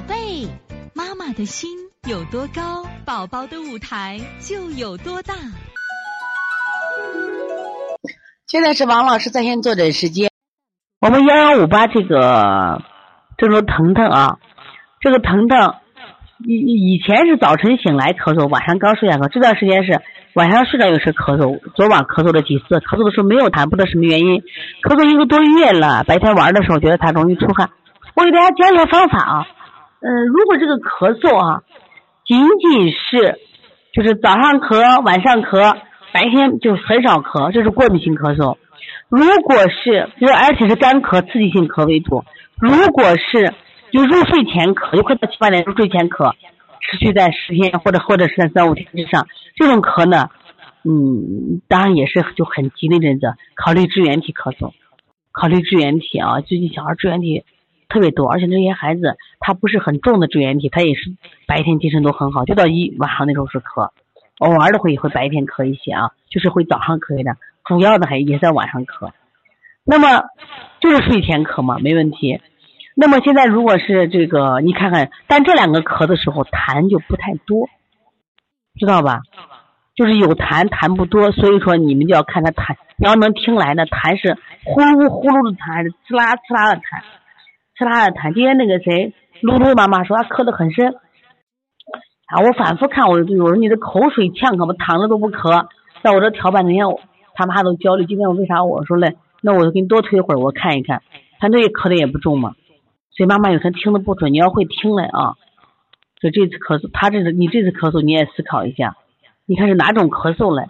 [0.00, 0.48] 宝贝，
[0.94, 1.68] 妈妈的心
[2.08, 5.34] 有多高，宝宝的舞台就有多大。
[8.46, 10.30] 现在是王老师在线坐诊时间。
[11.02, 12.80] 我们幺幺五八这个
[13.36, 14.38] 这种腾腾啊，
[15.02, 15.74] 这个腾腾
[16.46, 20.00] 以以前是早晨醒来咳嗽，晚上刚睡下咳，这段时间是
[20.32, 24.40] 晚上睡着有时咳嗽，昨晚咳嗽了几次，咳嗽的时候没有痰，不知道什么原因，
[24.82, 27.68] 咳嗽一个多月了，白天玩的时候觉得他容易出汗。
[28.16, 29.46] 我给大家讲一下方法啊，
[30.02, 31.62] 嗯，如果这个咳嗽啊，
[32.24, 33.38] 仅仅是
[33.92, 35.76] 就是早上咳，晚上咳，
[36.12, 38.56] 白天就很少咳，这是过敏性咳嗽。
[39.10, 42.24] 如果是就是而且是干咳、刺激性咳为主。
[42.58, 43.52] 如果是
[43.92, 46.32] 就入睡前咳，就快到七八点入睡前咳，
[46.80, 49.26] 持续在十天或者或者是在三五天之上，
[49.56, 50.30] 这种咳呢，
[50.84, 54.72] 嗯，当然也是就很急那阵子，考虑支原体咳嗽，
[55.32, 57.44] 考虑支原体啊，最近小孩支原体。
[57.90, 61.12] 特别多，而且这些孩子他不是很重的支原体，他也是
[61.46, 63.90] 白天精神都很好，就到一晚上那时候是咳，
[64.38, 69.10] 偶尔的会会白天咳一些啊，就是会早上咳一点，主要的还也在晚上咳。
[69.84, 70.22] 那么
[70.80, 72.40] 就是睡前咳嘛，没问题。
[72.94, 77.68] 那么现在如果是这个，你看看，但这两个咳的时候痰就不太多，
[78.78, 79.20] 知道吧？
[79.96, 87.02] 就是有痰，痰不多，所以说你们就要看他痰，你要能听来的痰是呼噜呼噜的痰，还是呲啦呲啦的痰。
[87.80, 90.88] 吃他的痰，今天那个谁，露露妈妈说他咳得很深，
[92.26, 95.66] 啊，我反复看我，我说你的口水呛，可不躺着都不咳，
[96.02, 96.84] 在我这调半天，
[97.34, 98.04] 他妈都焦虑。
[98.04, 99.16] 今天我为啥我说嘞？
[99.40, 101.00] 那我就给你多推会儿，我看一看，
[101.38, 102.52] 他这咳的也不重嘛。
[103.16, 105.40] 所以妈妈有时候听的不准，你要会听嘞啊。
[106.20, 108.94] 所以这次咳嗽，他这次你这次咳嗽你也思考一下，
[109.46, 110.68] 你看是哪种咳嗽嘞？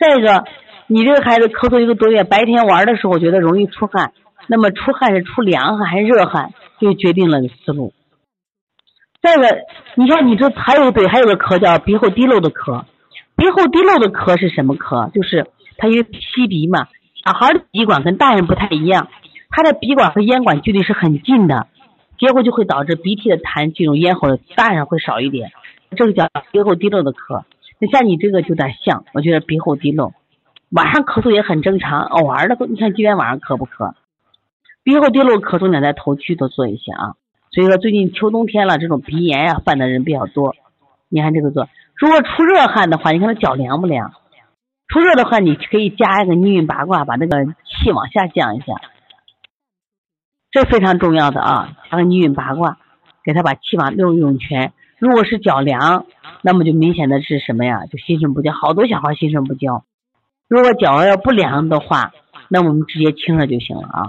[0.00, 0.44] 再一个，
[0.88, 4.12] 你这个孩子咳嗽一个多月，白天玩的时候觉得容易出汗。
[4.48, 7.92] 那么出汗是出凉汗还是热汗，就决定了思路。
[9.20, 9.58] 再一个，
[9.96, 12.84] 你看你这还有对，还有个咳叫鼻后滴漏的咳。
[13.36, 15.10] 鼻后滴漏的咳是什么咳？
[15.12, 16.88] 就是他因为吸鼻嘛，
[17.24, 19.08] 小孩的鼻管跟大人不太一样，
[19.50, 21.66] 他的鼻管和咽管距离是很近的，
[22.18, 25.50] 结果就会导致鼻涕的痰进入咽喉，大人会少一点。
[25.96, 27.44] 这个叫鼻后滴漏的咳。
[27.80, 30.12] 那像你这个有点像，我觉得鼻后滴漏，
[30.70, 33.94] 晚上咳嗽也很正常，偶尔的，你看今天晚上咳不咳？
[34.88, 37.12] 鼻后滴漏咳重点在头区多做一些啊，
[37.50, 40.56] 所以说最近秋冬天了，这种鼻炎呀犯的人比较多。
[41.10, 44.14] 你看这个做，如果出热汗的话，你看他脚凉不凉？
[44.88, 48.76] 出热的话，你可以加一个逆运八卦，把那个气往下降一下，
[50.50, 51.76] 这非常重要的啊。
[51.90, 52.78] 加个逆运八卦，
[53.22, 54.72] 给他把气往六涌泉。
[54.98, 56.06] 如果是脚凉，
[56.40, 57.84] 那么就明显的是什么呀？
[57.84, 59.84] 就心神不交，好多小孩心神不交。
[60.48, 62.12] 如果脚要不凉的话，
[62.48, 64.08] 那我们直接清热就行了啊。